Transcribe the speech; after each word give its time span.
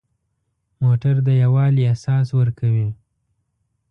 موټر 0.83 1.15
د 1.27 1.29
یووالي 1.43 1.83
احساس 1.89 2.27
ورکوي. 2.39 2.89